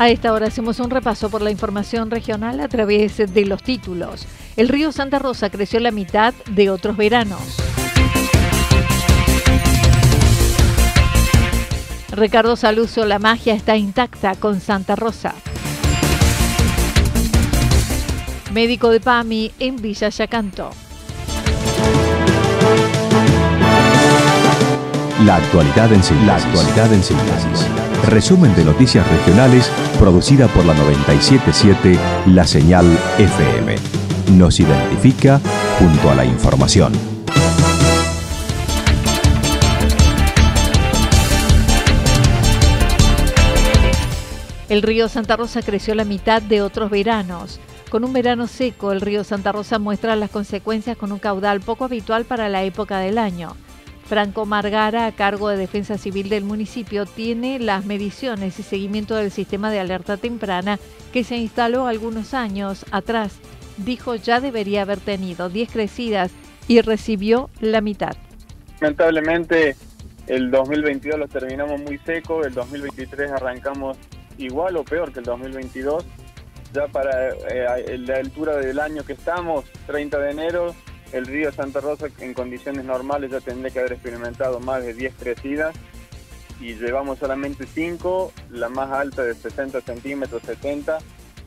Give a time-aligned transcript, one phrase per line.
[0.00, 4.26] A esta hora hacemos un repaso por la información regional a través de los títulos.
[4.56, 7.58] El río Santa Rosa creció la mitad de otros veranos.
[12.12, 15.34] Ricardo Saluso, la magia está intacta con Santa Rosa.
[18.54, 20.70] Médico de PAMI en Villa Yacanto.
[25.24, 26.26] La actualidad en síntesis.
[26.26, 27.66] La actualidad en síntesis.
[28.08, 32.86] Resumen de noticias regionales producida por la 977 La Señal
[33.18, 33.76] FM.
[34.38, 35.38] Nos identifica
[35.78, 36.94] junto a la información.
[44.70, 47.60] El río Santa Rosa creció la mitad de otros veranos.
[47.90, 51.84] Con un verano seco, el río Santa Rosa muestra las consecuencias con un caudal poco
[51.84, 53.54] habitual para la época del año.
[54.10, 59.30] Franco Margara, a cargo de Defensa Civil del municipio, tiene las mediciones y seguimiento del
[59.30, 60.80] sistema de alerta temprana
[61.12, 63.38] que se instaló algunos años atrás.
[63.76, 66.32] Dijo ya debería haber tenido 10 crecidas
[66.66, 68.16] y recibió la mitad.
[68.80, 69.76] Lamentablemente
[70.26, 73.96] el 2022 lo terminamos muy seco, el 2023 arrancamos
[74.38, 76.04] igual o peor que el 2022.
[76.72, 80.74] Ya para eh, la altura del año que estamos, 30 de enero,
[81.12, 85.14] el río Santa Rosa en condiciones normales ya tendría que haber experimentado más de 10
[85.18, 85.74] crecidas
[86.60, 90.98] y llevamos solamente 5, la más alta de 60 centímetros, 70,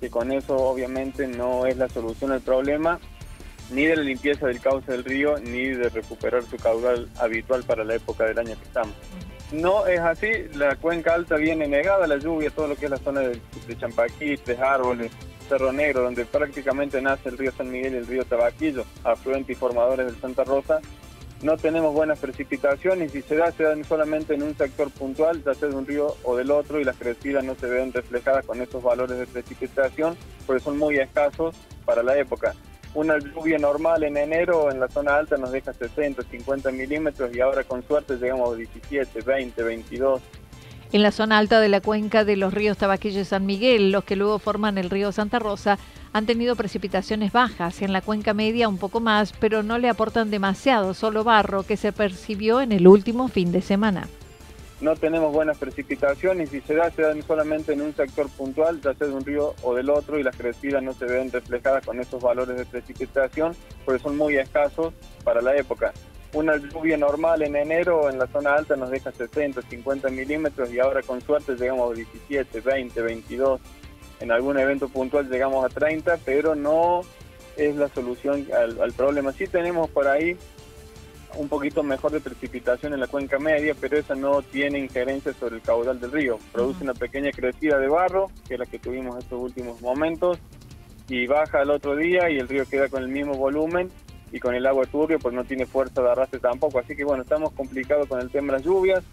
[0.00, 2.98] que con eso obviamente no es la solución al problema,
[3.70, 7.84] ni de la limpieza del cauce del río, ni de recuperar su caudal habitual para
[7.84, 8.94] la época del año que estamos.
[9.52, 12.96] No es así, la cuenca alta viene negada, la lluvia, todo lo que es la
[12.96, 15.12] zona de, de árboles,
[15.46, 19.58] Cerro Negro, donde prácticamente nace el río San Miguel y el río Tabaquillo, afluentes y
[19.58, 20.80] formadores del Santa Rosa.
[21.42, 25.54] No tenemos buenas precipitaciones y se da, se dan solamente en un sector puntual, ya
[25.54, 28.60] sea de un río o del otro, y las crecidas no se ven reflejadas con
[28.62, 32.54] esos valores de precipitación, porque son muy escasos para la época.
[32.94, 37.40] Una lluvia normal en enero en la zona alta nos deja 60, 50 milímetros y
[37.40, 40.22] ahora con suerte llegamos a 17, 20, 22,
[40.92, 44.04] en la zona alta de la cuenca de los ríos Tabaquillo y San Miguel, los
[44.04, 45.78] que luego forman el río Santa Rosa,
[46.12, 50.30] han tenido precipitaciones bajas, en la cuenca media un poco más, pero no le aportan
[50.30, 54.08] demasiado, solo barro que se percibió en el último fin de semana.
[54.80, 58.94] No tenemos buenas precipitaciones y se da, se dan solamente en un sector puntual, ya
[58.94, 61.98] sea de un río o del otro, y las crecidas no se ven reflejadas con
[61.98, 63.54] esos valores de precipitación,
[63.84, 64.92] porque son muy escasos
[65.24, 65.92] para la época
[66.32, 70.78] una lluvia normal en enero en la zona alta nos deja 60, 50 milímetros y
[70.78, 73.60] ahora con suerte llegamos a 17, 20, 22.
[74.20, 77.02] En algún evento puntual llegamos a 30, pero no
[77.56, 79.32] es la solución al, problema.
[79.32, 80.36] Sí tenemos por ahí
[81.36, 85.56] un poquito mejor de precipitación en la cuenca media, pero esa no tiene injerencia sobre
[85.56, 86.38] el caudal del río.
[86.52, 90.38] Produce una pequeña crecida de barro, que es la que tuvimos estos últimos momentos,
[91.08, 93.90] y baja al otro día y el río queda con el mismo volumen
[94.32, 96.78] y con el agua turbio pues no tiene fuerza de arrastre tampoco.
[96.78, 99.04] Así que bueno, estamos complicados con el tema de las lluvias.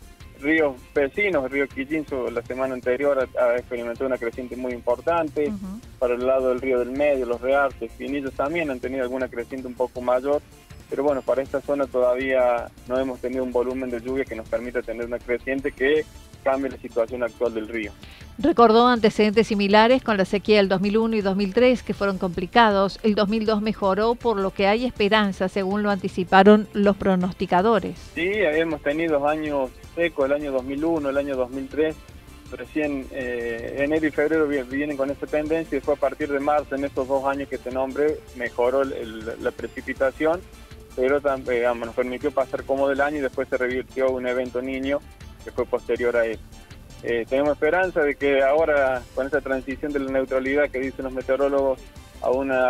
[0.42, 5.52] Ríos vecinos, el río Quillinzo la semana anterior ha, experimentado una creciente muy importante.
[6.00, 9.68] Para el lado del río del Medio, los Reartes, Pinillos también han tenido alguna creciente
[9.68, 10.42] un poco mayor.
[10.90, 14.50] pero bueno, para esta zona todavía no hemos tenido un volumen de lluvia que nos
[14.50, 16.04] permita tener una creciente que
[16.44, 17.92] cambie la situación actual del río.
[18.40, 23.00] Recordó antecedentes similares con la sequía del 2001 y 2003 que fueron complicados.
[23.04, 27.96] El 2002 mejoró, por lo que hay esperanza, según lo anticiparon los pronosticadores.
[28.16, 31.96] Sí, habíamos tenido años secos, el año 2001, el año 2003.
[32.52, 36.76] Recién eh, enero y febrero vienen con esa tendencia y después a partir de marzo,
[36.76, 40.40] en estos dos años que te nombre, mejoró la precipitación,
[40.96, 45.00] pero también nos permitió pasar cómodo el año y después se revirtió un evento niño
[45.44, 46.42] que fue posterior a eso.
[47.04, 51.14] Eh, tenemos esperanza de que ahora, con esta transición de la neutralidad que dicen los
[51.14, 51.80] meteorólogos
[52.22, 52.70] a una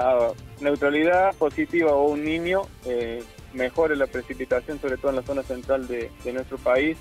[0.59, 5.87] neutralidad positiva o un niño, eh, mejore la precipitación, sobre todo en la zona central
[5.87, 6.97] de, nuestro país.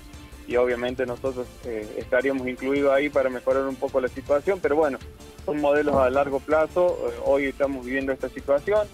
[0.47, 4.99] Y obviamente nosotros eh, estaríamos incluidos ahí para mejorar un poco la situación, pero bueno,
[5.45, 6.99] son modelos a largo plazo.
[7.25, 8.87] hoy estamos viviendo esta situación,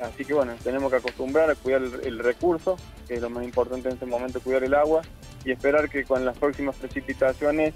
[0.00, 2.76] así que bueno, tenemos que acostumbrar a cuidar el recurso,
[3.06, 5.02] que es lo más importante en este momento, cuidar el agua
[5.44, 7.74] y esperar que con las próximas precipitaciones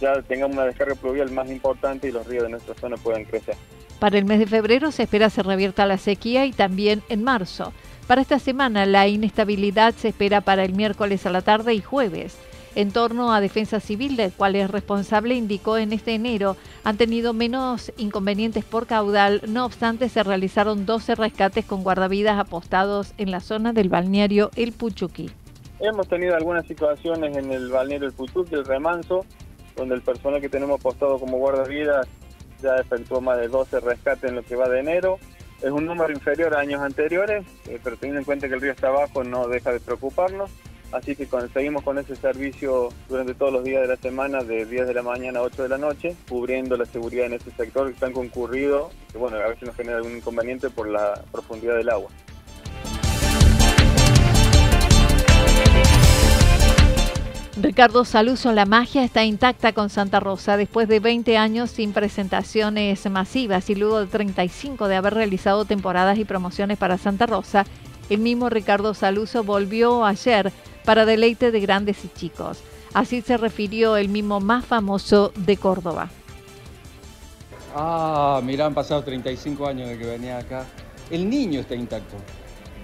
[0.00, 3.54] ya tengamos una descarga pluvial más importante y los ríos de nuestra zona puedan crecer.
[3.98, 7.72] Para el mes de febrero se espera se revierta la sequía y también en marzo.
[8.06, 12.36] Para esta semana la inestabilidad se espera para el miércoles a la tarde y jueves.
[12.76, 17.32] En torno a Defensa Civil, del cual es responsable, indicó en este enero han tenido
[17.32, 23.40] menos inconvenientes por caudal, no obstante se realizaron 12 rescates con guardavidas apostados en la
[23.40, 25.30] zona del balneario El Puchuqui.
[25.80, 29.24] Hemos tenido algunas situaciones en el balneario El Puchuqui, el Remanso,
[29.74, 32.06] donde el personal que tenemos apostado como guardavidas
[32.62, 35.18] ya efectuó más de 12 rescates en lo que va de enero.
[35.60, 38.72] Es un número inferior a años anteriores, eh, pero teniendo en cuenta que el río
[38.72, 40.50] está abajo no deja de preocuparnos.
[40.92, 44.88] Así que seguimos con ese servicio durante todos los días de la semana, de 10
[44.88, 48.00] de la mañana a 8 de la noche, cubriendo la seguridad en este sector que
[48.00, 52.10] tan concurrido, que bueno, a veces nos genera algún inconveniente por la profundidad del agua.
[57.62, 63.08] Ricardo Saluso, la magia está intacta con Santa Rosa después de 20 años sin presentaciones
[63.10, 67.66] masivas y luego de 35 de haber realizado temporadas y promociones para Santa Rosa.
[68.08, 70.52] El mismo Ricardo Saluso volvió ayer
[70.90, 72.58] para deleite de grandes y chicos.
[72.94, 76.10] Así se refirió el mismo más famoso de Córdoba.
[77.76, 80.66] Ah, mira, han pasado 35 años de que venía acá.
[81.08, 82.16] El niño está intacto.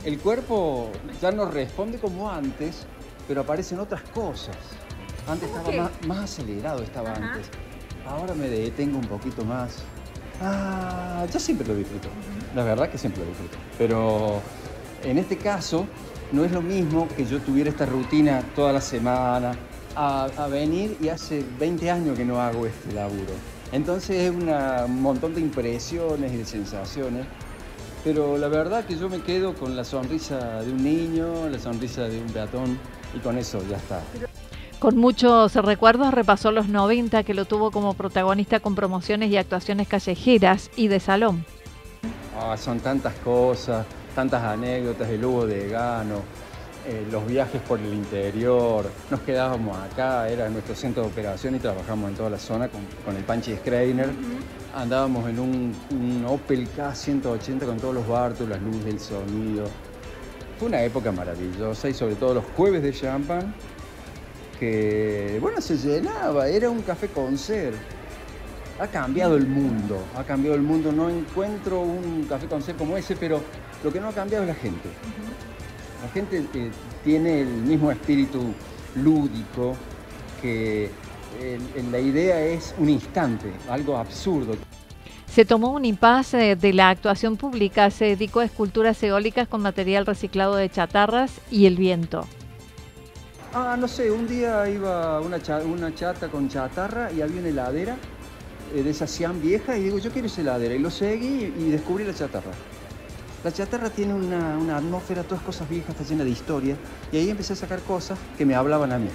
[0.05, 0.89] El cuerpo
[1.21, 2.87] ya no responde como antes,
[3.27, 4.57] pero aparecen otras cosas.
[5.27, 7.49] Antes estaba más, acelerado, estaba antes.
[8.07, 9.79] Ahora me detengo un poquito más.
[10.41, 12.07] Ah, yo siempre lo disfruto.
[12.55, 13.59] La verdad que siempre lo disfruto.
[13.77, 14.41] Pero
[15.03, 15.89] en este caso
[16.33, 19.53] no es lo mismo que yo tuviera esta rutina toda la semana
[19.95, 23.33] a, venir y hace 20 años que no hago este laburo.
[23.73, 27.27] Entonces es un montón de impresiones y de sensaciones
[28.07, 32.03] pero la verdad que yo me quedo con la sonrisa de un niño, la sonrisa
[32.03, 32.79] de un peatón
[33.13, 34.01] y con eso ya está.
[34.79, 39.89] Con muchos recuerdos repasó los 90 que lo tuvo como protagonista con promociones y actuaciones
[39.89, 41.45] callejeras y de salón.
[42.41, 43.85] Ah, son tantas cosas,
[44.17, 46.23] tantas anécdotas, el Hugo de Gano,
[46.87, 51.59] eh, los viajes por el interior, nos quedábamos acá, era nuestro centro de operación y
[51.59, 54.09] trabajamos en toda la zona con, el Panchi Schreiner.
[54.75, 59.65] Andábamos en un, un Opel K180 con todos los bartos, las luces, el sonido.
[60.59, 63.55] Fue una época maravillosa y sobre todo los jueves de champán,
[64.59, 67.75] que, bueno, se llenaba, era un café con ser.
[68.81, 70.91] Ha cambiado el mundo, ha cambiado el mundo.
[70.91, 73.41] No encuentro un café con ser como ese, pero
[73.83, 74.89] lo que no ha cambiado es la gente.
[76.03, 76.71] La gente eh,
[77.05, 78.53] tiene el mismo espíritu
[78.95, 79.75] lúdico,
[80.41, 80.91] que
[81.91, 84.55] la idea es un instante, algo absurdo.
[85.27, 90.07] Se tomó un impasse de la actuación pública, se dedicó a esculturas eólicas con material
[90.07, 92.27] reciclado de chatarras y el viento.
[93.53, 97.97] Ah, no sé, un día iba una, una chata con chatarra y había una heladera
[98.75, 100.75] eh, de esa Siam vieja y digo, yo quiero esa heladera.
[100.75, 102.53] Y lo seguí y descubrí la chatarra.
[103.47, 106.77] La chatarra tiene una, una atmósfera, todas cosas viejas, está llena de historia.
[107.13, 109.09] Y ahí empecé a sacar cosas que me hablaban a mí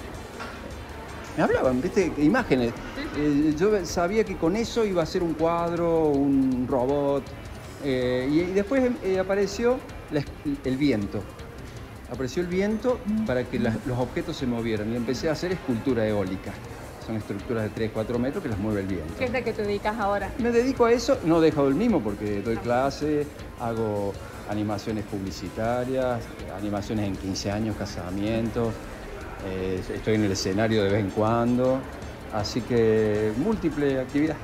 [1.36, 2.10] me hablaban, ¿viste?
[2.16, 2.72] Imágenes.
[3.18, 7.24] Eh, yo sabía que con eso iba a ser un cuadro, un robot.
[7.84, 9.78] Eh, y, después eh, apareció
[10.64, 11.22] el viento.
[12.10, 16.54] Apareció el viento para que los objetos se movieran y empecé a hacer escultura eólica.
[17.06, 19.14] Son estructuras de 3, 4 metros que las mueve el viento.
[19.18, 20.30] ¿Qué es de que te dedicas ahora?
[20.38, 23.26] Me dedico a eso, no dejo el mismo porque doy clase,
[23.60, 24.12] hago
[24.48, 26.20] animaciones publicitarias,
[26.56, 28.72] animaciones en 15 años, casamientos,
[29.92, 31.80] estoy en el escenario de vez en cuando,
[32.32, 34.36] así que múltiple actividad.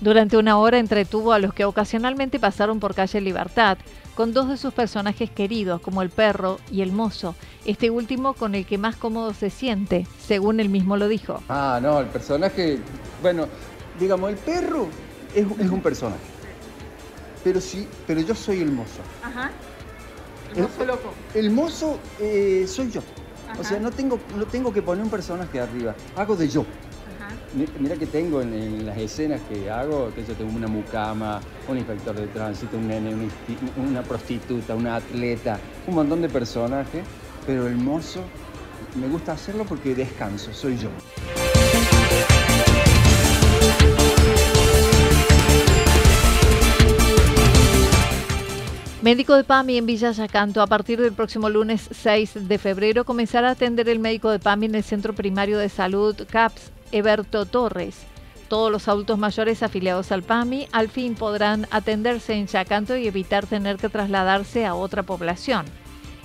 [0.00, 3.78] Durante una hora entretuvo a los que ocasionalmente pasaron por calle Libertad,
[4.14, 7.34] con dos de sus personajes queridos, como el perro y el mozo,
[7.64, 11.42] este último con el que más cómodo se siente, según él mismo lo dijo.
[11.48, 12.78] Ah, no, el personaje,
[13.22, 13.46] bueno,
[13.98, 14.88] digamos, el perro
[15.34, 16.20] es, un personaje,
[17.42, 19.00] pero sí, pero yo soy el mozo.
[19.22, 19.50] Ajá.
[20.54, 21.14] El, mozo loco.
[21.34, 23.00] El mozo eh, soy yo.
[23.58, 26.64] O sea, no tengo, no tengo que poner un personaje arriba, hago de yo.
[27.54, 32.14] Mira que tengo en, las escenas que hago, que yo tengo una mucama, un inspector
[32.14, 33.14] de tránsito, un nene,
[33.76, 37.04] una prostituta, una atleta, un montón de personajes,
[37.46, 38.20] pero el mozo
[38.98, 40.88] me gusta hacerlo porque descanso, soy yo.
[49.02, 50.62] Médico de PAMI en Villa Yacanto.
[50.62, 54.66] A partir del próximo lunes 6 de febrero comenzará a atender el médico de PAMI
[54.66, 57.96] en el Centro Primario de Salud CAPS Eberto Torres.
[58.48, 63.46] Todos los adultos mayores afiliados al PAMI al fin podrán atenderse en Yacanto y evitar
[63.46, 65.64] tener que trasladarse a otra población.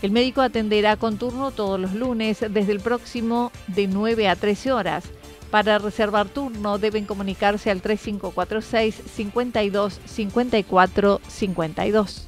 [0.02, 4.72] El médico atenderá con turno todos los lunes desde el próximo de 9 a 13
[4.74, 5.06] horas.
[5.50, 12.28] Para reservar turno deben comunicarse al 3546 52 54 52.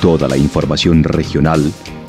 [0.00, 1.72] Toda la información regional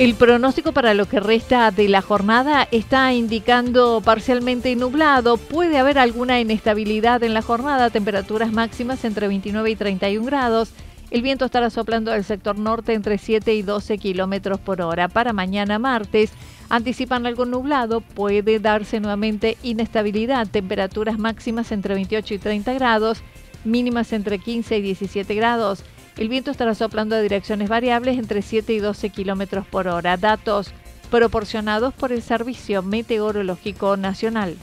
[0.00, 5.36] El pronóstico para lo que resta de la jornada está indicando parcialmente nublado.
[5.36, 10.70] Puede haber alguna inestabilidad en la jornada, temperaturas máximas entre 29 y 31 grados.
[11.10, 15.08] El viento estará soplando del sector norte entre 7 y 12 kilómetros por hora.
[15.08, 16.32] Para mañana martes
[16.70, 23.22] anticipan algo nublado, puede darse nuevamente inestabilidad, temperaturas máximas entre 28 y 30 grados,
[23.64, 25.84] mínimas entre 15 y 17 grados.
[26.16, 30.16] El viento estará soplando de direcciones variables entre 7 y 12 kilómetros por hora.
[30.16, 30.72] Datos
[31.10, 34.56] proporcionados por el Servicio Meteorológico Nacional.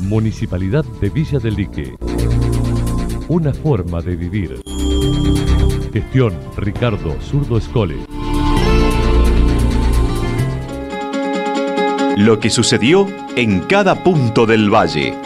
[0.00, 1.94] Municipalidad de Villa del Lique.
[3.28, 4.62] Una forma de vivir.
[5.92, 7.96] Gestión Ricardo Zurdo Escole.
[12.16, 13.06] Lo que sucedió
[13.36, 15.25] en cada punto del valle.